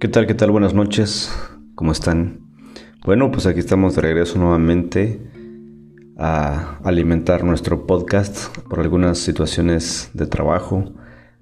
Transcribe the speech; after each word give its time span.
¿Qué 0.00 0.08
tal? 0.08 0.26
¿Qué 0.26 0.32
tal? 0.32 0.50
Buenas 0.50 0.72
noches. 0.72 1.30
¿Cómo 1.74 1.92
están? 1.92 2.40
Bueno, 3.04 3.30
pues 3.30 3.44
aquí 3.44 3.58
estamos 3.58 3.94
de 3.94 4.00
regreso 4.00 4.38
nuevamente 4.38 5.20
a 6.16 6.78
alimentar 6.84 7.44
nuestro 7.44 7.86
podcast 7.86 8.56
por 8.60 8.80
algunas 8.80 9.18
situaciones 9.18 10.10
de 10.14 10.26
trabajo. 10.26 10.94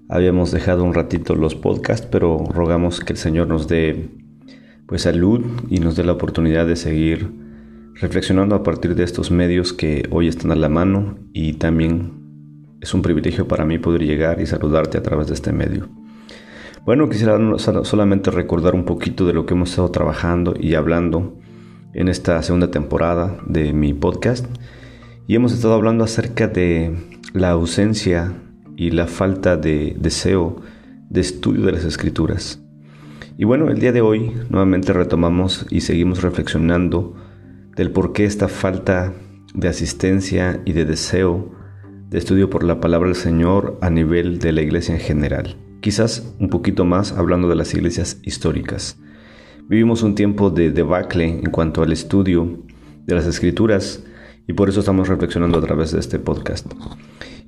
Habíamos 0.09 0.51
dejado 0.51 0.83
un 0.83 0.93
ratito 0.93 1.35
los 1.35 1.55
podcasts, 1.55 2.05
pero 2.11 2.43
rogamos 2.49 2.99
que 2.99 3.13
el 3.13 3.17
Señor 3.17 3.47
nos 3.47 3.69
dé 3.69 4.09
pues 4.87 5.03
salud 5.03 5.39
y 5.69 5.79
nos 5.79 5.95
dé 5.95 6.03
la 6.03 6.11
oportunidad 6.11 6.67
de 6.67 6.75
seguir 6.75 7.31
reflexionando 7.93 8.55
a 8.55 8.63
partir 8.63 8.93
de 8.93 9.05
estos 9.05 9.31
medios 9.31 9.71
que 9.71 10.03
hoy 10.11 10.27
están 10.27 10.51
a 10.51 10.55
la 10.55 10.67
mano 10.67 11.17
y 11.31 11.53
también 11.53 12.75
es 12.81 12.93
un 12.93 13.03
privilegio 13.03 13.47
para 13.47 13.63
mí 13.63 13.79
poder 13.79 14.03
llegar 14.03 14.41
y 14.41 14.45
saludarte 14.45 14.97
a 14.97 15.01
través 15.01 15.27
de 15.27 15.35
este 15.35 15.53
medio. 15.53 15.98
Bueno, 16.85 17.09
quisiera 17.09 17.37
solamente 17.83 18.31
recordar 18.31 18.73
un 18.73 18.85
poquito 18.85 19.27
de 19.27 19.33
lo 19.33 19.45
que 19.45 19.53
hemos 19.53 19.71
estado 19.71 19.91
trabajando 19.91 20.55
y 20.57 20.75
hablando 20.75 21.37
en 21.93 22.07
esta 22.07 22.41
segunda 22.41 22.71
temporada 22.71 23.37
de 23.45 23.73
mi 23.73 23.93
podcast. 23.93 24.45
Y 25.27 25.35
hemos 25.35 25.53
estado 25.53 25.73
hablando 25.73 26.05
acerca 26.05 26.47
de 26.47 26.95
la 27.33 27.51
ausencia 27.51 28.33
y 28.77 28.91
la 28.91 29.07
falta 29.07 29.57
de 29.57 29.95
deseo 29.99 30.61
de 31.09 31.21
estudio 31.21 31.65
de 31.65 31.73
las 31.73 31.83
escrituras. 31.83 32.61
Y 33.37 33.43
bueno, 33.43 33.69
el 33.69 33.79
día 33.79 33.91
de 33.91 34.01
hoy 34.01 34.31
nuevamente 34.49 34.93
retomamos 34.93 35.65
y 35.69 35.81
seguimos 35.81 36.21
reflexionando 36.21 37.13
del 37.75 37.91
por 37.91 38.13
qué 38.13 38.23
esta 38.25 38.47
falta 38.47 39.13
de 39.53 39.67
asistencia 39.67 40.61
y 40.65 40.71
de 40.71 40.85
deseo 40.85 41.51
de 42.09 42.17
estudio 42.17 42.49
por 42.49 42.63
la 42.63 42.79
palabra 42.79 43.09
del 43.09 43.17
Señor 43.17 43.77
a 43.81 43.89
nivel 43.89 44.39
de 44.39 44.53
la 44.53 44.61
iglesia 44.61 44.95
en 44.95 45.01
general 45.01 45.57
quizás 45.81 46.33
un 46.39 46.49
poquito 46.49 46.85
más 46.85 47.11
hablando 47.11 47.47
de 47.47 47.55
las 47.55 47.73
iglesias 47.73 48.19
históricas. 48.23 48.97
Vivimos 49.67 50.03
un 50.03 50.15
tiempo 50.15 50.49
de 50.49 50.71
debacle 50.71 51.25
en 51.25 51.51
cuanto 51.51 51.81
al 51.81 51.91
estudio 51.91 52.59
de 53.05 53.15
las 53.15 53.25
escrituras 53.25 54.03
y 54.47 54.53
por 54.53 54.69
eso 54.69 54.79
estamos 54.79 55.07
reflexionando 55.07 55.59
a 55.59 55.61
través 55.61 55.91
de 55.91 55.99
este 55.99 56.19
podcast. 56.19 56.65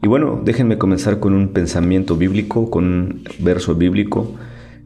Y 0.03 0.07
bueno, 0.07 0.41
déjenme 0.43 0.77
comenzar 0.77 1.19
con 1.19 1.33
un 1.33 1.49
pensamiento 1.49 2.15
bíblico, 2.15 2.69
con 2.69 2.85
un 2.85 3.23
verso 3.39 3.75
bíblico, 3.75 4.35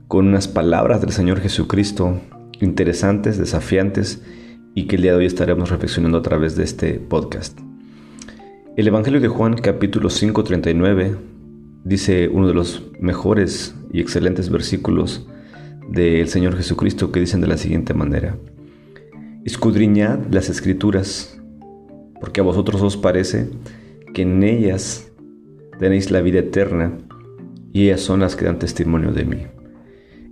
con 0.07 0.27
unas 0.27 0.47
palabras 0.47 1.01
del 1.01 1.11
Señor 1.11 1.39
Jesucristo 1.39 2.19
interesantes, 2.61 3.37
desafiantes 3.37 4.23
y 4.73 4.87
que 4.87 4.95
el 4.95 5.03
día 5.03 5.11
de 5.11 5.19
hoy 5.19 5.25
estaremos 5.25 5.69
reflexionando 5.69 6.17
a 6.17 6.21
través 6.21 6.55
de 6.55 6.63
este 6.63 6.93
podcast. 6.95 7.59
El 8.75 8.87
Evangelio 8.87 9.21
de 9.21 9.27
Juan 9.27 9.55
capítulo 9.55 10.09
539 10.09 11.34
dice 11.85 12.27
uno 12.27 12.47
de 12.47 12.53
los 12.55 12.83
mejores 12.99 13.75
y 13.93 14.01
excelentes 14.01 14.49
versículos 14.49 15.27
del 15.87 16.27
Señor 16.27 16.57
Jesucristo 16.57 17.11
que 17.11 17.19
dicen 17.19 17.41
de 17.41 17.47
la 17.47 17.57
siguiente 17.57 17.93
manera, 17.93 18.37
escudriñad 19.45 20.19
las 20.31 20.49
escrituras, 20.49 21.39
porque 22.19 22.41
a 22.41 22.43
vosotros 22.43 22.81
os 22.81 22.97
parece 22.97 23.47
que 24.13 24.23
en 24.23 24.43
ellas 24.43 25.11
tenéis 25.79 26.09
la 26.09 26.21
vida 26.21 26.39
eterna 26.39 26.97
y 27.71 27.83
ellas 27.83 28.01
son 28.01 28.21
las 28.21 28.35
que 28.35 28.45
dan 28.45 28.57
testimonio 28.57 29.11
de 29.11 29.25
mí. 29.25 29.43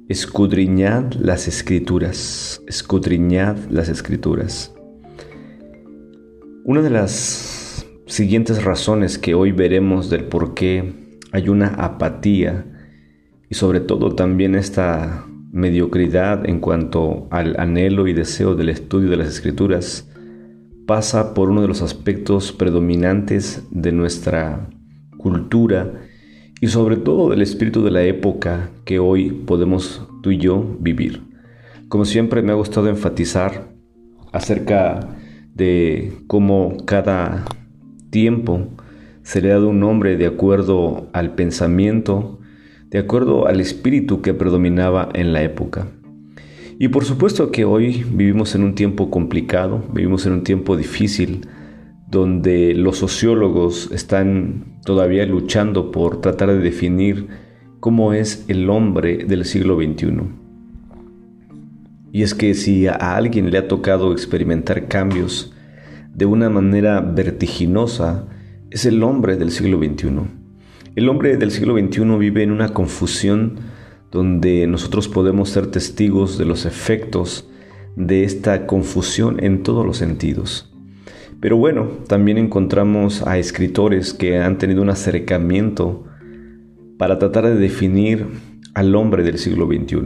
Escudriñad 0.09 1.13
las 1.13 1.47
escrituras, 1.47 2.63
escudriñad 2.67 3.57
las 3.69 3.89
escrituras. 3.89 4.73
Una 6.65 6.81
de 6.81 6.89
las 6.89 7.85
siguientes 8.07 8.63
razones 8.63 9.17
que 9.19 9.35
hoy 9.35 9.51
veremos 9.51 10.09
del 10.09 10.25
por 10.25 10.55
qué 10.55 11.02
hay 11.33 11.49
una 11.49 11.67
apatía 11.67 12.65
y 13.49 13.55
sobre 13.55 13.79
todo 13.79 14.15
también 14.15 14.55
esta 14.55 15.25
mediocridad 15.51 16.47
en 16.47 16.59
cuanto 16.59 17.27
al 17.31 17.59
anhelo 17.59 18.07
y 18.07 18.13
deseo 18.13 18.55
del 18.55 18.69
estudio 18.69 19.09
de 19.09 19.17
las 19.17 19.27
escrituras 19.27 20.09
pasa 20.85 21.33
por 21.33 21.49
uno 21.49 21.61
de 21.61 21.67
los 21.67 21.81
aspectos 21.81 22.51
predominantes 22.51 23.67
de 23.71 23.91
nuestra 23.91 24.69
cultura 25.17 26.01
y 26.61 26.67
sobre 26.67 26.97
todo 26.97 27.29
del 27.29 27.41
espíritu 27.41 27.83
de 27.83 27.91
la 27.91 28.03
época 28.03 28.69
que 28.85 28.99
hoy 28.99 29.31
podemos 29.31 30.07
tú 30.21 30.31
y 30.31 30.37
yo 30.37 30.77
vivir. 30.79 31.23
Como 31.89 32.05
siempre 32.05 32.41
me 32.41 32.51
ha 32.51 32.55
gustado 32.55 32.89
enfatizar 32.89 33.69
acerca 34.31 35.17
de 35.53 36.13
cómo 36.27 36.77
cada 36.85 37.45
tiempo 38.09 38.67
se 39.23 39.41
le 39.41 39.51
ha 39.51 39.55
dado 39.55 39.69
un 39.69 39.79
nombre 39.79 40.17
de 40.17 40.27
acuerdo 40.27 41.09
al 41.13 41.33
pensamiento, 41.33 42.39
de 42.89 42.99
acuerdo 42.99 43.47
al 43.47 43.59
espíritu 43.59 44.21
que 44.21 44.33
predominaba 44.33 45.09
en 45.13 45.33
la 45.33 45.41
época. 45.41 45.87
Y 46.77 46.89
por 46.89 47.05
supuesto 47.05 47.51
que 47.51 47.65
hoy 47.65 48.05
vivimos 48.11 48.55
en 48.55 48.63
un 48.63 48.75
tiempo 48.75 49.09
complicado, 49.09 49.83
vivimos 49.93 50.25
en 50.25 50.33
un 50.33 50.43
tiempo 50.43 50.75
difícil, 50.75 51.47
donde 52.09 52.75
los 52.75 52.97
sociólogos 52.97 53.89
están 53.91 54.79
todavía 54.85 55.25
luchando 55.25 55.91
por 55.91 56.21
tratar 56.21 56.49
de 56.49 56.59
definir 56.59 57.27
cómo 57.79 58.13
es 58.13 58.45
el 58.49 58.69
hombre 58.69 59.25
del 59.25 59.45
siglo 59.45 59.77
XXI. 59.77 60.21
Y 62.11 62.21
es 62.21 62.35
que 62.35 62.53
si 62.53 62.87
a 62.87 62.93
alguien 62.93 63.49
le 63.49 63.57
ha 63.57 63.67
tocado 63.67 64.11
experimentar 64.11 64.87
cambios 64.87 65.53
de 66.13 66.25
una 66.25 66.49
manera 66.49 67.01
vertiginosa, 67.01 68.27
es 68.73 68.87
el 68.87 69.03
hombre 69.03 69.37
del 69.37 69.51
siglo 69.51 69.77
XXI. 69.77 70.09
El 70.95 71.07
hombre 71.07 71.37
del 71.37 71.51
siglo 71.51 71.77
XXI 71.77 72.17
vive 72.17 72.41
en 72.41 72.51
una 72.51 72.69
confusión 72.69 73.59
donde 74.11 74.65
nosotros 74.65 75.07
podemos 75.07 75.49
ser 75.49 75.67
testigos 75.67 76.39
de 76.39 76.45
los 76.45 76.65
efectos 76.65 77.47
de 77.95 78.23
esta 78.23 78.65
confusión 78.65 79.43
en 79.43 79.61
todos 79.61 79.85
los 79.85 79.97
sentidos. 79.97 80.73
Pero 81.39 81.55
bueno, 81.55 81.87
también 82.07 82.39
encontramos 82.39 83.21
a 83.27 83.37
escritores 83.37 84.11
que 84.11 84.39
han 84.39 84.57
tenido 84.57 84.81
un 84.81 84.89
acercamiento 84.89 86.05
para 86.97 87.19
tratar 87.19 87.45
de 87.45 87.55
definir 87.55 88.25
al 88.73 88.95
hombre 88.95 89.21
del 89.21 89.37
siglo 89.37 89.67
XXI. 89.67 90.01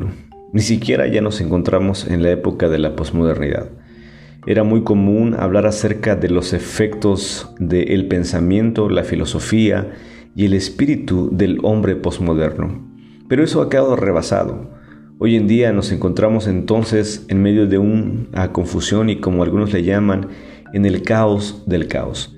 Ni 0.52 0.62
siquiera 0.62 1.08
ya 1.08 1.22
nos 1.22 1.40
encontramos 1.40 2.06
en 2.06 2.22
la 2.22 2.32
época 2.32 2.68
de 2.68 2.80
la 2.80 2.98
posmodernidad 2.98 3.70
era 4.48 4.64
muy 4.64 4.84
común 4.84 5.36
hablar 5.38 5.68
acerca 5.68 6.16
de 6.16 6.30
los 6.30 6.54
efectos 6.54 7.54
del 7.60 8.08
pensamiento, 8.08 8.90
la 8.90 9.04
filosofía 9.04 9.92
y 10.38 10.46
el 10.46 10.54
espíritu 10.54 11.30
del 11.34 11.60
hombre 11.64 11.98
posmoderno. 11.98 12.90
Pero 13.28 13.44
eso 13.44 13.62
ha 13.62 13.70
quedado 13.70 13.98
rebasado. 13.98 14.72
Hoy 15.20 15.36
en 15.36 15.48
día 15.48 15.74
nos 15.74 15.92
encontramos 15.92 16.48
entonces 16.48 17.26
en 17.28 17.42
medio 17.42 17.68
de 17.68 17.78
una 17.78 18.54
confusión 18.54 19.10
y 19.10 19.20
como 19.20 19.44
algunos 19.44 19.74
le 19.74 19.84
llaman, 19.84 20.30
en 20.74 20.86
el 20.86 21.02
caos 21.02 21.64
del 21.66 21.90
caos. 21.90 22.34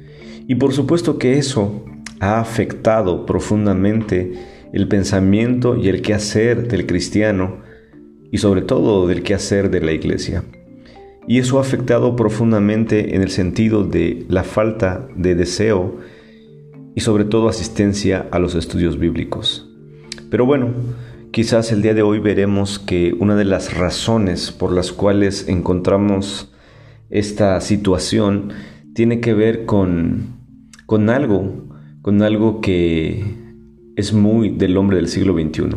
Y 0.48 0.56
por 0.56 0.74
supuesto 0.74 1.20
que 1.20 1.38
eso 1.38 1.86
ha 2.20 2.40
afectado 2.40 3.28
profundamente 3.28 4.34
el 4.74 4.88
pensamiento 4.88 5.78
y 5.78 5.90
el 5.90 6.02
quehacer 6.02 6.68
del 6.68 6.88
cristiano 6.88 7.60
y 8.32 8.40
sobre 8.40 8.64
todo 8.64 9.08
del 9.08 9.22
quehacer 9.22 9.70
de 9.70 9.82
la 9.82 9.92
iglesia 9.92 10.44
y 11.30 11.38
eso 11.38 11.60
ha 11.60 11.62
afectado 11.62 12.16
profundamente 12.16 13.16
en 13.16 13.22
el 13.22 13.30
sentido 13.30 13.84
de 13.84 14.26
la 14.30 14.44
falta 14.44 15.08
de 15.16 15.36
deseo 15.36 15.98
y 16.96 17.02
sobre 17.02 17.24
todo 17.24 17.48
asistencia 17.48 18.28
a 18.32 18.40
los 18.40 18.56
estudios 18.56 18.98
bíblicos. 18.98 19.70
Pero 20.32 20.48
bueno, 20.48 20.70
quizás 21.30 21.72
el 21.72 21.84
día 21.84 21.94
de 21.94 22.02
hoy 22.02 22.18
veremos 22.18 22.80
que 22.80 23.16
una 23.20 23.36
de 23.36 23.46
las 23.46 23.78
razones 23.78 24.52
por 24.52 24.72
las 24.72 24.92
cuales 24.92 25.48
encontramos 25.48 26.52
esta 27.12 27.62
situación 27.62 28.50
tiene 28.96 29.20
que 29.20 29.36
ver 29.36 29.66
con, 29.68 30.40
con 30.88 31.12
algo, 31.12 31.68
con 32.02 32.24
algo 32.24 32.60
que 32.60 33.36
es 33.96 34.14
muy 34.14 34.50
del 34.50 34.76
hombre 34.78 34.98
del 34.98 35.08
siglo 35.08 35.36
XXI. 35.36 35.76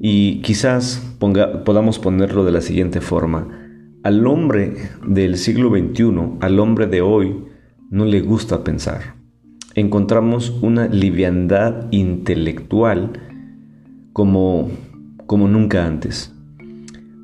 Y 0.00 0.42
quizás 0.42 1.14
podamos 1.20 2.00
ponerlo 2.00 2.44
de 2.44 2.50
la 2.50 2.60
siguiente 2.60 3.00
forma. 3.00 3.61
Al 4.02 4.26
hombre 4.26 4.74
del 5.06 5.36
siglo 5.36 5.70
XXI, 5.70 6.38
al 6.40 6.58
hombre 6.58 6.88
de 6.88 7.02
hoy, 7.02 7.44
no 7.88 8.04
le 8.04 8.20
gusta 8.20 8.64
pensar. 8.64 9.14
Encontramos 9.76 10.50
una 10.60 10.88
liviandad 10.88 11.86
intelectual 11.92 13.12
como, 14.12 14.72
como 15.26 15.46
nunca 15.46 15.86
antes. 15.86 16.34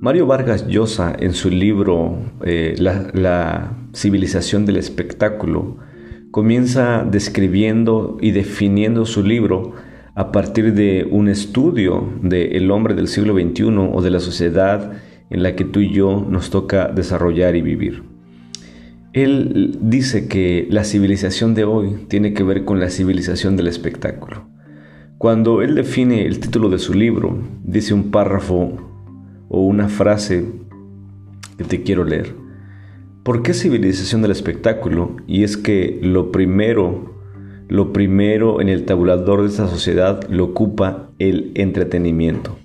Mario 0.01 0.29
Vargas 0.29 0.69
Llosa, 0.69 1.17
en 1.19 1.35
su 1.35 1.51
libro 1.51 2.17
eh, 2.45 2.77
la, 2.79 3.11
la 3.13 3.73
civilización 3.93 4.65
del 4.65 4.77
espectáculo, 4.77 5.79
comienza 6.31 7.05
describiendo 7.05 8.19
y 8.21 8.31
definiendo 8.31 9.05
su 9.05 9.25
libro 9.25 9.73
a 10.15 10.31
partir 10.31 10.75
de 10.75 11.09
un 11.11 11.27
estudio 11.27 12.09
del 12.23 12.71
hombre 12.71 12.95
del 12.95 13.09
siglo 13.09 13.35
XXI 13.35 13.65
o 13.93 14.01
de 14.01 14.11
la 14.11 14.21
sociedad 14.21 14.93
en 15.31 15.43
la 15.43 15.55
que 15.55 15.65
tú 15.65 15.81
y 15.81 15.93
yo 15.93 16.27
nos 16.29 16.51
toca 16.51 16.89
desarrollar 16.89 17.57
y 17.57 17.63
vivir. 17.63 18.03
Él 19.13 19.79
dice 19.81 20.29
que 20.29 20.67
la 20.71 20.85
civilización 20.85 21.55
de 21.55 21.65
hoy 21.65 21.97
tiene 22.09 22.35
que 22.35 22.43
ver 22.43 22.65
con 22.65 22.79
la 22.79 22.91
civilización 22.91 23.57
del 23.57 23.67
espectáculo. 23.67 24.47
Cuando 25.19 25.63
él 25.63 25.75
define 25.75 26.27
el 26.27 26.39
título 26.39 26.69
de 26.69 26.79
su 26.79 26.95
libro, 26.95 27.37
dice 27.65 27.95
un 27.95 28.11
párrafo 28.11 28.77
o 29.49 29.63
una 29.63 29.89
frase 29.89 30.45
que 31.57 31.65
te 31.65 31.83
quiero 31.83 32.05
leer. 32.05 32.35
¿Por 33.25 33.43
qué 33.43 33.53
civilización 33.53 34.23
del 34.23 34.31
espectáculo? 34.31 35.17
Y 35.27 35.43
es 35.43 35.57
que 35.57 35.99
lo 36.03 36.31
primero, 36.31 37.15
lo 37.69 37.93
primero 37.93 38.61
en 38.61 38.69
el 38.69 38.85
tabulador 38.85 39.43
de 39.43 39.49
esta 39.49 39.69
sociedad 39.69 40.23
lo 40.31 40.45
ocupa 40.45 41.11
el 41.19 41.51
entretenimiento, 41.57 42.57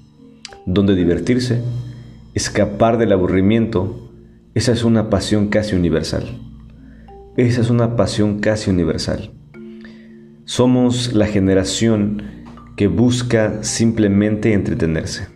donde 0.65 0.95
divertirse, 0.95 1.61
escapar 2.33 2.97
del 2.97 3.11
aburrimiento, 3.11 4.11
esa 4.53 4.71
es 4.71 4.83
una 4.83 5.09
pasión 5.09 5.47
casi 5.47 5.75
universal. 5.75 6.39
Esa 7.37 7.61
es 7.61 7.69
una 7.69 7.95
pasión 7.95 8.39
casi 8.39 8.69
universal. 8.69 9.31
Somos 10.45 11.13
la 11.13 11.25
generación 11.25 12.21
que 12.75 12.87
busca 12.87 13.63
simplemente 13.63 14.53
entretenerse. 14.53 15.27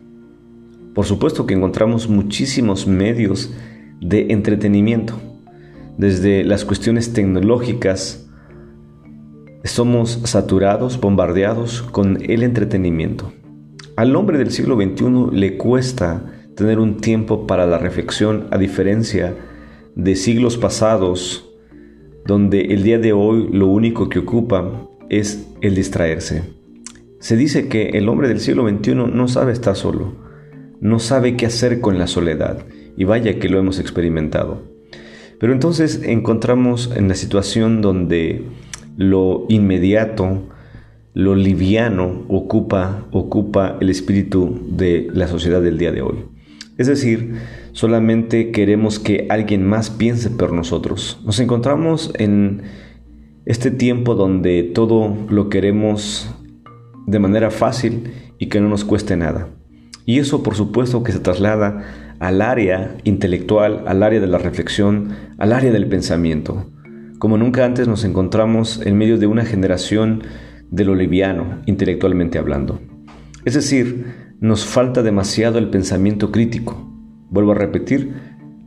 Por 0.94 1.06
supuesto 1.06 1.46
que 1.46 1.54
encontramos 1.54 2.10
muchísimos 2.10 2.88
medios 2.88 3.54
de 4.02 4.28
entretenimiento. 4.30 5.20
Desde 5.98 6.44
las 6.44 6.66
cuestiones 6.66 7.14
tecnológicas, 7.14 8.28
somos 9.64 10.22
saturados, 10.24 11.00
bombardeados 11.00 11.82
con 11.82 12.18
el 12.22 12.44
entretenimiento. 12.44 13.32
Al 13.96 14.16
hombre 14.16 14.38
del 14.38 14.52
siglo 14.52 14.76
XXI 14.76 15.36
le 15.36 15.58
cuesta 15.58 16.37
tener 16.58 16.80
un 16.80 16.98
tiempo 16.98 17.46
para 17.46 17.68
la 17.68 17.78
reflexión 17.78 18.48
a 18.50 18.58
diferencia 18.58 19.36
de 19.94 20.16
siglos 20.16 20.58
pasados, 20.58 21.48
donde 22.26 22.74
el 22.74 22.82
día 22.82 22.98
de 22.98 23.14
hoy 23.14 23.48
lo 23.52 23.68
único 23.68 24.10
que 24.10 24.18
ocupa 24.18 24.90
es 25.08 25.48
el 25.62 25.76
distraerse. 25.76 26.42
Se 27.20 27.38
dice 27.38 27.68
que 27.68 27.90
el 27.90 28.10
hombre 28.10 28.28
del 28.28 28.40
siglo 28.40 28.68
XXI 28.68 28.96
no 28.96 29.28
sabe 29.28 29.54
estar 29.54 29.76
solo, 29.76 30.16
no 30.82 30.98
sabe 30.98 31.38
qué 31.38 31.46
hacer 31.46 31.80
con 31.80 32.00
la 32.00 32.08
soledad 32.08 32.66
y 32.98 33.04
vaya 33.04 33.38
que 33.38 33.50
lo 33.50 33.60
hemos 33.60 33.80
experimentado. 33.80 34.64
Pero 35.40 35.54
entonces 35.54 36.02
encontramos 36.04 36.92
en 36.96 37.08
la 37.08 37.14
situación 37.14 37.84
donde 37.84 38.46
lo 38.98 39.46
inmediato, 39.48 40.48
lo 41.14 41.36
liviano 41.36 42.26
ocupa, 42.30 43.06
ocupa 43.12 43.78
el 43.80 43.92
espíritu 43.92 44.60
de 44.72 45.08
la 45.14 45.28
sociedad 45.28 45.62
del 45.62 45.78
día 45.78 45.92
de 45.92 46.02
hoy. 46.02 46.37
Es 46.78 46.88
decir, 46.88 47.36
solamente 47.72 48.52
queremos 48.52 49.00
que 49.00 49.26
alguien 49.30 49.66
más 49.66 49.90
piense 49.90 50.30
por 50.30 50.54
nosotros. 50.54 51.20
Nos 51.26 51.40
encontramos 51.40 52.12
en 52.18 52.62
este 53.46 53.72
tiempo 53.72 54.14
donde 54.14 54.64
todo 54.64 55.16
lo 55.30 55.50
queremos 55.50 56.30
de 57.08 57.20
manera 57.20 57.50
fácil 57.50 58.12
y 58.38 58.48
que 58.48 58.62
no 58.62 58.70
nos 58.70 58.86
cueste 58.86 59.18
nada. 59.18 59.50
Y 60.06 60.20
eso 60.20 60.44
por 60.44 60.56
supuesto 60.56 61.04
que 61.04 61.12
se 61.12 61.20
traslada 61.20 62.16
al 62.20 62.42
área 62.42 62.98
intelectual, 63.04 63.84
al 63.88 64.04
área 64.04 64.20
de 64.20 64.28
la 64.28 64.38
reflexión, 64.38 65.10
al 65.38 65.54
área 65.54 65.72
del 65.72 65.88
pensamiento. 65.88 66.70
Como 67.20 67.38
nunca 67.38 67.66
antes 67.66 67.88
nos 67.88 68.04
encontramos 68.04 68.82
en 68.86 68.98
medio 68.98 69.18
de 69.18 69.28
una 69.28 69.46
generación 69.46 70.24
de 70.70 70.86
lo 70.86 70.94
liviano, 70.94 71.62
intelectualmente 71.66 72.38
hablando. 72.38 72.80
Es 73.46 73.54
decir, 73.56 74.27
nos 74.40 74.66
falta 74.66 75.04
demasiado 75.04 75.58
el 75.58 75.70
pensamiento 75.70 76.32
crítico. 76.32 76.92
Vuelvo 77.30 77.52
a 77.52 77.56
repetir, 77.56 78.14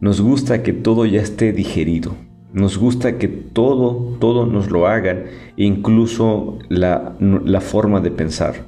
nos 0.00 0.20
gusta 0.20 0.62
que 0.62 0.72
todo 0.72 1.06
ya 1.06 1.20
esté 1.20 1.52
digerido. 1.52 2.16
Nos 2.52 2.78
gusta 2.78 3.18
que 3.18 3.28
todo, 3.28 4.16
todo 4.18 4.46
nos 4.46 4.70
lo 4.70 4.88
hagan, 4.88 5.24
incluso 5.56 6.58
la, 6.68 7.16
la 7.20 7.60
forma 7.60 8.00
de 8.00 8.10
pensar. 8.10 8.66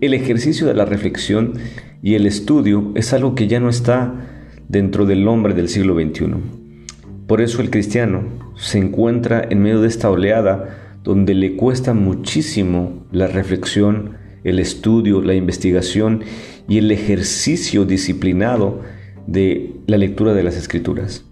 El 0.00 0.14
ejercicio 0.14 0.66
de 0.66 0.74
la 0.74 0.84
reflexión 0.84 1.54
y 2.02 2.14
el 2.14 2.26
estudio 2.26 2.90
es 2.94 3.12
algo 3.12 3.34
que 3.34 3.46
ya 3.46 3.60
no 3.60 3.68
está 3.68 4.14
dentro 4.68 5.06
del 5.06 5.28
hombre 5.28 5.54
del 5.54 5.68
siglo 5.68 5.94
XXI. 5.94 6.34
Por 7.26 7.40
eso 7.40 7.62
el 7.62 7.70
cristiano 7.70 8.24
se 8.56 8.78
encuentra 8.78 9.46
en 9.48 9.62
medio 9.62 9.80
de 9.80 9.88
esta 9.88 10.10
oleada 10.10 10.96
donde 11.04 11.34
le 11.34 11.56
cuesta 11.56 11.94
muchísimo 11.94 13.06
la 13.12 13.26
reflexión, 13.26 14.16
el 14.44 14.58
estudio, 14.58 15.22
la 15.22 15.34
investigación 15.34 16.22
y 16.68 16.78
el 16.78 16.90
ejercicio 16.90 17.84
disciplinado 17.84 18.80
de 19.26 19.74
la 19.86 19.98
lectura 19.98 20.34
de 20.34 20.42
las 20.42 20.56
escrituras. 20.56 21.24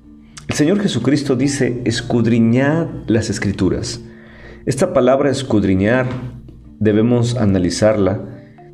El 0.48 0.54
Señor 0.54 0.80
Jesucristo 0.80 1.36
dice, 1.36 1.82
escudriñad 1.84 2.88
las 3.06 3.30
escrituras. 3.30 4.00
Esta 4.66 4.92
palabra 4.92 5.30
escudriñar 5.30 6.06
debemos 6.78 7.36
analizarla, 7.36 8.20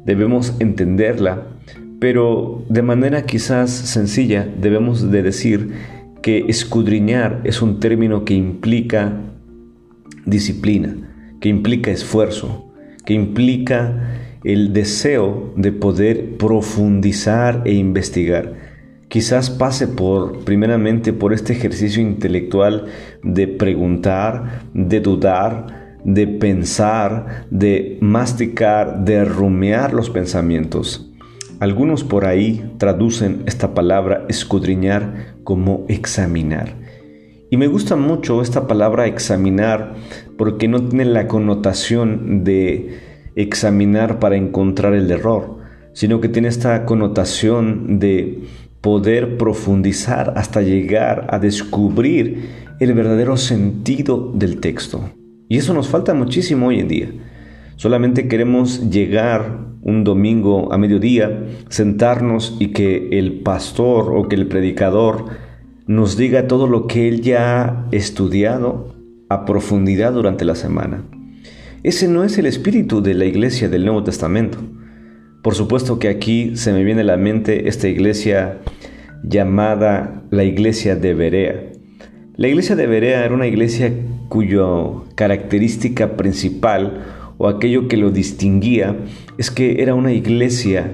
debemos 0.05 0.55
entenderla 0.61 1.55
pero 2.05 2.63
de 2.69 2.83
manera 2.83 3.23
quizás 3.23 3.71
sencilla 3.71 4.47
debemos 4.61 5.11
de 5.11 5.23
decir 5.23 5.73
que 6.21 6.45
escudriñar 6.49 7.41
es 7.45 7.63
un 7.63 7.81
término 7.81 8.27
que 8.27 8.35
implica 8.35 9.23
disciplina, 10.27 10.97
que 11.41 11.49
implica 11.49 11.91
esfuerzo, 11.91 12.74
que 13.05 13.15
implica 13.15 14.19
el 14.45 14.73
deseo 14.73 15.53
de 15.57 15.73
poder 15.73 16.37
profundizar 16.37 17.63
e 17.65 17.73
investigar. 17.73 18.53
Quizás 19.09 19.49
pase 19.49 19.87
por, 19.87 20.45
primeramente, 20.45 21.13
por 21.13 21.33
este 21.33 21.53
ejercicio 21.53 22.03
intelectual 22.03 22.87
de 23.23 23.47
preguntar, 23.47 24.65
de 24.75 25.01
dudar, 25.01 25.99
de 26.05 26.27
pensar, 26.27 27.47
de 27.51 27.99
masticar, 28.01 29.05
de 29.05 29.25
rumiar 29.25 29.95
los 29.95 30.11
pensamientos. 30.11 31.11
Algunos 31.61 32.05
por 32.05 32.27
ahí 32.27 32.73
traducen 32.79 33.43
esta 33.47 33.73
palabra 33.73 34.27
escudriñar 34.29 35.37
como 35.45 35.87
examinar. 35.89 36.75
Y 37.51 37.57
me 37.57 37.69
gusta 37.69 37.95
mucho 37.95 38.43
esta 38.43 38.67
palabra 38.67 39.07
examinar 39.07 39.95
porque 40.37 40.69
no 40.69 40.83
tiene 40.89 41.05
la 41.05 41.29
connotación 41.29 42.45
de 42.45 42.99
examinar 43.37 44.19
para 44.19 44.37
encontrar 44.37 44.95
el 44.95 45.11
error, 45.11 45.59
sino 45.93 46.21
que 46.21 46.29
tiene 46.29 46.49
esta 46.49 46.85
connotación 46.85 47.99
de 47.99 48.45
poder 48.81 49.39
profundizar 49.39 50.35
hasta 50.37 50.61
llegar 50.61 51.27
a 51.31 51.39
descubrir 51.39 52.51
el 52.81 52.93
verdadero 52.93 53.37
sentido 53.37 54.33
del 54.35 54.61
texto. 54.61 55.11
Y 55.49 55.57
eso 55.57 55.75
nos 55.75 55.89
falta 55.89 56.15
muchísimo 56.15 56.69
hoy 56.69 56.81
en 56.81 56.89
día. 56.89 57.09
Solamente 57.77 58.29
queremos 58.29 58.91
llegar 58.91 59.59
un 59.83 60.05
domingo 60.05 60.73
a 60.73 60.79
mediodía, 60.79 61.45
sentarnos 61.69 62.57
y 62.59 62.69
que 62.69 63.09
el 63.19 63.41
pastor 63.41 64.13
o 64.17 64.29
que 64.29 64.37
el 64.37 64.49
predicador 64.49 65.27
nos 65.87 66.17
diga 66.17 66.47
todo 66.47 66.67
lo 66.67 66.87
que 66.87 67.09
él 67.09 67.21
ya 67.21 67.65
ha 67.65 67.87
estudiado 67.91 68.95
a 69.35 69.45
profundidad 69.45 70.13
durante 70.13 70.45
la 70.45 70.55
semana. 70.55 71.05
Ese 71.83 72.09
no 72.09 72.25
es 72.25 72.39
el 72.39 72.47
espíritu 72.47 73.03
de 73.03 73.15
la 73.15 73.27
iglesia 73.27 73.69
del 73.69 73.85
Nuevo 73.85 74.05
Testamento. 74.05 74.59
Por 75.43 75.55
supuesto 75.55 75.99
que 75.99 76.09
aquí 76.09 76.57
se 76.57 76.73
me 76.73 76.83
viene 76.85 77.03
a 77.03 77.05
la 77.05 77.17
mente 77.17 77.69
esta 77.69 77.89
iglesia 77.89 78.61
llamada 79.23 80.23
la 80.31 80.45
iglesia 80.45 80.97
de 80.97 81.15
Berea. 81.15 81.73
La 82.37 82.49
iglesia 82.49 82.77
de 82.77 82.87
Berea 82.87 83.25
era 83.25 83.35
una 83.35 83.47
iglesia 83.47 83.93
cuya 84.29 84.65
característica 85.15 86.17
principal 86.17 87.05
o 87.37 87.49
aquello 87.49 87.89
que 87.89 87.97
lo 87.97 88.11
distinguía 88.11 88.97
es 89.37 89.51
que 89.51 89.83
era 89.83 89.95
una 89.95 90.13
iglesia 90.13 90.93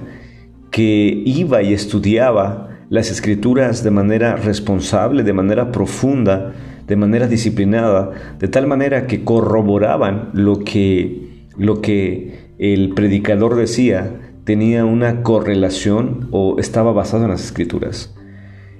que 0.70 1.22
iba 1.24 1.62
y 1.62 1.72
estudiaba 1.72 2.68
las 2.88 3.10
escrituras 3.10 3.84
de 3.84 3.90
manera 3.90 4.36
responsable, 4.36 5.22
de 5.22 5.32
manera 5.32 5.70
profunda, 5.70 6.52
de 6.90 6.96
manera 6.96 7.26
disciplinada, 7.26 8.10
de 8.38 8.48
tal 8.48 8.66
manera 8.66 9.06
que 9.06 9.24
corroboraban 9.24 10.28
lo 10.34 10.58
que, 10.58 11.46
lo 11.56 11.80
que 11.80 12.50
el 12.58 12.90
predicador 12.90 13.56
decía, 13.56 14.34
tenía 14.44 14.84
una 14.84 15.22
correlación 15.22 16.28
o 16.32 16.58
estaba 16.58 16.92
basado 16.92 17.24
en 17.24 17.30
las 17.30 17.44
escrituras. 17.44 18.14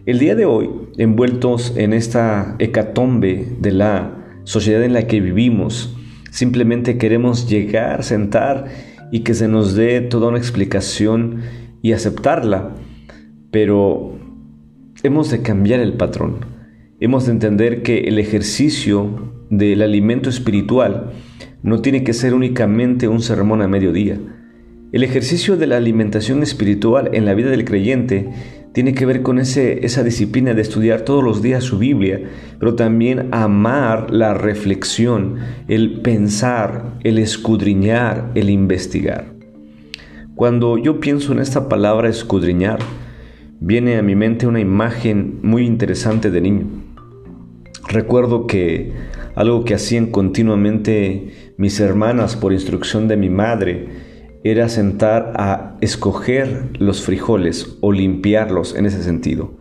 El 0.05 0.19
día 0.19 0.35
de 0.35 0.45
hoy, 0.45 0.69
envueltos 0.99 1.73
en 1.77 1.95
esta 1.95 2.57
hecatombe 2.59 3.47
de 3.61 3.73
la 3.73 4.43
sociedad 4.45 4.83
en 4.83 4.93
la 4.93 5.07
que 5.07 5.21
vivimos, 5.21 5.97
Simplemente 6.31 6.97
queremos 6.97 7.49
llegar, 7.49 8.05
sentar 8.05 8.67
y 9.11 9.21
que 9.21 9.35
se 9.35 9.49
nos 9.49 9.75
dé 9.75 10.01
toda 10.01 10.29
una 10.29 10.39
explicación 10.39 11.43
y 11.83 11.93
aceptarla. 11.93 12.77
Pero 13.51 14.17
hemos 15.03 15.31
de 15.31 15.43
cambiar 15.43 15.81
el 15.81 15.95
patrón. 15.95 16.60
Hemos 17.03 17.25
de 17.25 17.33
entender 17.33 17.81
que 17.81 18.01
el 18.01 18.19
ejercicio 18.19 19.33
del 19.49 19.81
alimento 19.81 20.29
espiritual 20.29 21.13
no 21.63 21.81
tiene 21.81 22.05
que 22.05 22.13
ser 22.13 22.35
únicamente 22.35 23.09
un 23.09 23.23
sermón 23.23 23.63
a 23.63 23.69
mediodía. 23.69 24.19
El 24.93 25.03
ejercicio 25.03 25.57
de 25.57 25.67
la 25.67 25.79
alimentación 25.79 26.43
espiritual 26.43 27.09
en 27.15 27.25
la 27.25 27.33
vida 27.33 27.49
del 27.49 27.65
creyente 27.65 28.29
tiene 28.75 28.93
que 28.93 29.07
ver 29.07 29.23
con 29.23 29.39
ese, 29.39 29.87
esa 29.87 30.05
disciplina 30.05 30.53
de 30.53 30.61
estudiar 30.61 31.01
todos 31.01 31.25
los 31.25 31.41
días 31.41 31.65
su 31.65 31.79
Biblia, 31.79 32.21
pero 32.59 32.75
también 32.75 33.29
amar 33.31 34.11
la 34.11 34.35
reflexión, 34.35 35.37
el 35.69 36.03
pensar, 36.03 36.99
el 37.03 37.17
escudriñar, 37.17 38.31
el 38.35 38.51
investigar. 38.51 39.33
Cuando 40.35 40.77
yo 40.77 41.01
pienso 41.01 41.33
en 41.33 41.39
esta 41.39 41.67
palabra 41.67 42.11
escudriñar, 42.11 42.79
viene 43.59 43.97
a 43.97 44.03
mi 44.03 44.17
mente 44.17 44.47
una 44.47 44.61
imagen 44.61 45.39
muy 45.43 45.65
interesante 45.65 46.31
de 46.31 46.41
niño. 46.43 46.80
Recuerdo 47.91 48.47
que 48.47 48.93
algo 49.35 49.65
que 49.65 49.75
hacían 49.75 50.13
continuamente 50.13 51.53
mis 51.57 51.81
hermanas 51.81 52.37
por 52.37 52.53
instrucción 52.53 53.09
de 53.09 53.17
mi 53.17 53.31
madre 53.31 53.89
era 54.45 54.69
sentar 54.69 55.33
a 55.37 55.77
escoger 55.81 56.71
los 56.79 57.03
frijoles 57.03 57.79
o 57.81 57.91
limpiarlos 57.91 58.77
en 58.77 58.87
ese 58.87 59.03
sentido. 59.03 59.55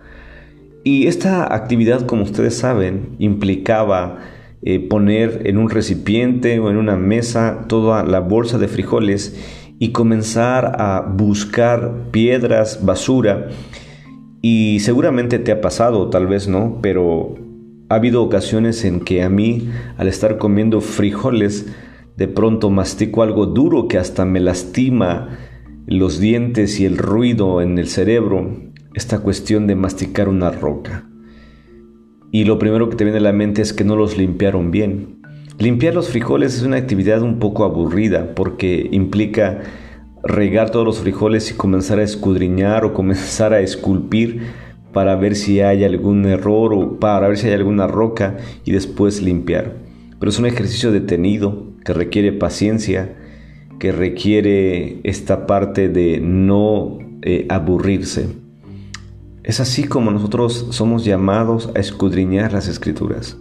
Y 0.83 1.07
esta 1.07 1.55
actividad, 1.55 2.05
como 2.05 2.21
ustedes 2.21 2.55
saben, 2.55 3.15
implicaba 3.17 4.19
eh, 4.62 4.79
poner 4.79 5.41
en 5.45 5.57
un 5.57 5.71
recipiente 5.71 6.59
o 6.59 6.69
en 6.69 6.77
una 6.77 6.98
mesa 6.98 7.65
toda 7.67 8.03
la 8.03 8.19
bolsa 8.19 8.59
de 8.59 8.67
frijoles 8.67 9.36
y 9.79 9.91
comenzar 9.91 10.75
a 10.79 11.01
buscar 11.01 12.12
piedras, 12.12 12.86
basura. 12.86 13.48
Y 14.43 14.81
seguramente 14.81 15.39
te 15.39 15.51
ha 15.51 15.62
pasado, 15.62 16.12
tal 16.12 16.27
vez 16.27 16.48
no, 16.48 16.77
pero 16.83 17.49
ha 17.89 17.96
habido 17.96 18.22
ocasiones 18.22 18.86
en 18.86 19.00
que 19.01 19.24
a 19.24 19.29
mí, 19.29 19.69
al 19.98 20.08
estar 20.08 20.38
comiendo 20.38 20.79
frijoles, 20.79 21.67
de 22.15 22.27
pronto 22.27 22.69
mastico 22.69 23.24
algo 23.24 23.48
duro 23.48 23.88
que 23.88 23.98
hasta 23.98 24.25
me 24.25 24.39
lastima 24.39 25.39
los 25.88 26.19
dientes 26.19 26.79
y 26.79 26.86
el 26.86 26.98
ruido 26.98 27.62
en 27.62 27.79
el 27.79 27.88
cerebro, 27.88 28.62
esta 28.93 29.19
cuestión 29.19 29.65
de 29.65 29.75
masticar 29.75 30.29
una 30.29 30.51
roca. 30.51 31.10
Y 32.31 32.43
lo 32.43 32.60
primero 32.60 32.89
que 32.89 32.96
te 32.96 33.05
viene 33.05 33.17
a 33.17 33.22
la 33.22 33.34
mente 33.34 33.63
es 33.63 33.74
que 33.74 33.84
no 33.84 33.96
los 33.96 34.17
limpiaron 34.17 34.69
bien. 34.69 35.22
Limpiar 35.58 35.96
los 35.96 36.10
frijoles 36.10 36.55
es 36.55 36.62
una 36.62 36.77
actividad 36.77 37.24
un 37.24 37.39
poco 37.39 37.63
aburrida 37.63 38.36
porque 38.36 38.88
implica 38.91 39.62
regar 40.24 40.69
todos 40.69 40.86
los 40.86 41.00
frijoles 41.00 41.50
y 41.50 41.55
comenzar 41.55 41.98
a 42.00 42.03
escudriñar 42.03 42.86
o 42.86 42.93
comenzar 42.93 43.53
a 43.53 43.62
esculpir 43.62 44.43
para 44.93 45.15
ver 45.15 45.36
si 45.36 45.62
hay 45.62 45.84
algún 45.84 46.25
error 46.25 46.74
o 46.74 47.00
para 47.00 47.27
ver 47.27 47.38
si 47.38 47.48
hay 47.48 47.53
alguna 47.53 47.88
roca 47.88 48.38
y 48.65 48.72
después 48.72 49.22
limpiar. 49.22 49.75
Pero 50.19 50.29
es 50.29 50.39
un 50.39 50.46
ejercicio 50.46 50.91
detenido 50.91 51.67
que 51.86 51.93
requiere 51.93 52.31
paciencia, 52.34 53.15
que 53.79 53.91
requiere 53.91 55.00
esta 55.03 55.48
parte 55.48 55.89
de 55.89 56.19
no 56.19 57.00
eh, 57.22 57.46
aburrirse. 57.50 58.27
Es 59.43 59.60
así 59.60 59.86
como 59.86 60.12
nosotros 60.12 60.67
somos 60.72 61.05
llamados 61.05 61.72
a 61.75 61.79
escudriñar 61.79 62.53
las 62.53 62.67
escrituras. 62.67 63.38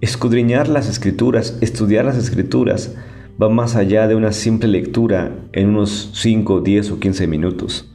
Escudriñar 0.00 0.68
las 0.68 0.88
escrituras, 0.88 1.58
estudiar 1.60 2.04
las 2.04 2.16
escrituras, 2.16 2.94
va 3.40 3.48
más 3.48 3.76
allá 3.76 4.08
de 4.08 4.14
una 4.14 4.32
simple 4.32 4.68
lectura 4.68 5.32
en 5.52 5.70
unos 5.70 6.10
5, 6.14 6.60
10 6.60 6.90
o 6.92 7.00
15 7.00 7.26
minutos. 7.26 7.92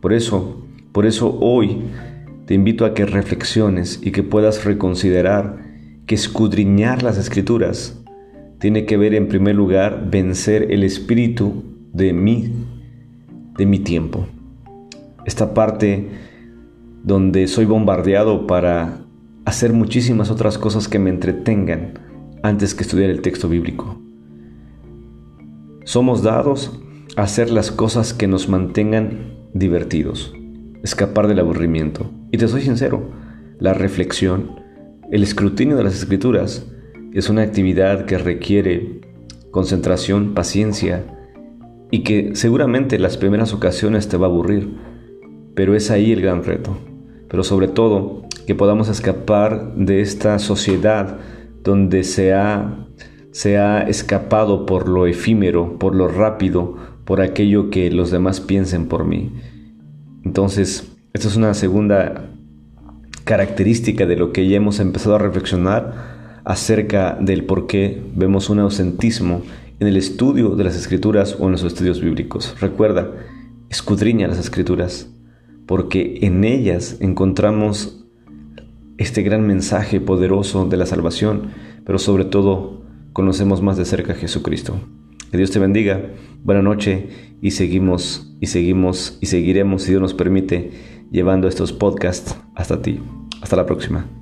Por 0.00 0.12
eso, 0.12 0.66
por 0.92 1.06
eso 1.06 1.38
hoy 1.40 1.82
te 2.46 2.54
invito 2.54 2.84
a 2.84 2.94
que 2.94 3.06
reflexiones 3.06 4.00
y 4.02 4.10
que 4.10 4.22
puedas 4.22 4.64
reconsiderar 4.64 5.58
que 6.06 6.16
escudriñar 6.16 7.02
las 7.02 7.16
escrituras 7.16 8.02
tiene 8.58 8.84
que 8.84 8.96
ver 8.96 9.14
en 9.14 9.28
primer 9.28 9.54
lugar 9.54 10.08
vencer 10.10 10.70
el 10.70 10.82
espíritu 10.82 11.64
de 11.92 12.12
mí, 12.12 12.52
de 13.56 13.66
mi 13.66 13.78
tiempo. 13.78 14.26
Esta 15.24 15.54
parte 15.54 16.08
donde 17.04 17.46
soy 17.46 17.64
bombardeado 17.64 18.46
para 18.46 18.98
hacer 19.44 19.72
muchísimas 19.72 20.30
otras 20.30 20.58
cosas 20.58 20.88
que 20.88 20.98
me 20.98 21.10
entretengan 21.10 21.98
antes 22.42 22.74
que 22.74 22.82
estudiar 22.82 23.10
el 23.10 23.22
texto 23.22 23.48
bíblico. 23.48 24.00
Somos 25.84 26.22
dados 26.22 26.80
a 27.16 27.22
hacer 27.22 27.50
las 27.50 27.70
cosas 27.70 28.12
que 28.12 28.26
nos 28.26 28.48
mantengan 28.48 29.36
divertidos, 29.54 30.34
escapar 30.82 31.28
del 31.28 31.38
aburrimiento. 31.38 32.10
Y 32.30 32.38
te 32.38 32.48
soy 32.48 32.62
sincero, 32.62 33.10
la 33.58 33.74
reflexión, 33.74 34.60
el 35.10 35.22
escrutinio 35.22 35.76
de 35.76 35.84
las 35.84 35.94
escrituras 35.96 36.66
es 37.12 37.28
una 37.28 37.42
actividad 37.42 38.06
que 38.06 38.18
requiere 38.18 39.00
concentración, 39.50 40.34
paciencia 40.34 41.04
y 41.90 42.04
que 42.04 42.34
seguramente 42.34 42.96
en 42.96 43.02
las 43.02 43.16
primeras 43.16 43.52
ocasiones 43.52 44.08
te 44.08 44.16
va 44.16 44.26
a 44.26 44.30
aburrir, 44.30 44.76
pero 45.54 45.74
es 45.74 45.90
ahí 45.90 46.12
el 46.12 46.22
gran 46.22 46.44
reto. 46.44 46.76
Pero 47.28 47.42
sobre 47.42 47.68
todo, 47.68 48.22
que 48.46 48.54
podamos 48.54 48.88
escapar 48.88 49.74
de 49.74 50.00
esta 50.00 50.38
sociedad 50.38 51.18
donde 51.62 52.04
se 52.04 52.32
ha, 52.32 52.86
se 53.32 53.58
ha 53.58 53.82
escapado 53.82 54.66
por 54.66 54.88
lo 54.88 55.06
efímero, 55.06 55.78
por 55.78 55.94
lo 55.94 56.08
rápido, 56.08 56.76
por 57.04 57.20
aquello 57.20 57.70
que 57.70 57.90
los 57.90 58.10
demás 58.10 58.40
piensen 58.40 58.86
por 58.86 59.04
mí. 59.04 59.32
Entonces, 60.30 60.86
esta 61.12 61.26
es 61.26 61.34
una 61.34 61.54
segunda 61.54 62.30
característica 63.24 64.06
de 64.06 64.14
lo 64.14 64.32
que 64.32 64.48
ya 64.48 64.58
hemos 64.58 64.78
empezado 64.78 65.16
a 65.16 65.18
reflexionar 65.18 66.40
acerca 66.44 67.18
del 67.20 67.46
por 67.46 67.66
qué 67.66 68.00
vemos 68.14 68.48
un 68.48 68.60
ausentismo 68.60 69.42
en 69.80 69.88
el 69.88 69.96
estudio 69.96 70.50
de 70.50 70.62
las 70.62 70.76
escrituras 70.76 71.36
o 71.40 71.46
en 71.46 71.50
los 71.50 71.64
estudios 71.64 72.00
bíblicos. 72.00 72.54
Recuerda, 72.60 73.10
escudriña 73.70 74.28
las 74.28 74.38
escrituras, 74.38 75.10
porque 75.66 76.20
en 76.22 76.44
ellas 76.44 76.98
encontramos 77.00 78.04
este 78.98 79.22
gran 79.22 79.44
mensaje 79.44 80.00
poderoso 80.00 80.64
de 80.66 80.76
la 80.76 80.86
salvación, 80.86 81.50
pero 81.84 81.98
sobre 81.98 82.24
todo 82.24 82.84
conocemos 83.12 83.62
más 83.62 83.76
de 83.76 83.84
cerca 83.84 84.12
a 84.12 84.16
Jesucristo. 84.16 84.78
Que 85.32 85.38
Dios 85.38 85.50
te 85.50 85.58
bendiga, 85.58 86.02
buena 86.42 86.62
noche 86.62 87.08
y 87.40 87.52
seguimos 87.52 88.36
y 88.40 88.46
seguimos 88.46 89.18
y 89.20 89.26
seguiremos, 89.26 89.82
si 89.82 89.90
Dios 89.90 90.02
nos 90.02 90.14
permite, 90.14 90.70
llevando 91.10 91.48
estos 91.48 91.72
podcasts 91.72 92.36
hasta 92.54 92.82
ti. 92.82 93.00
Hasta 93.42 93.56
la 93.56 93.66
próxima. 93.66 94.19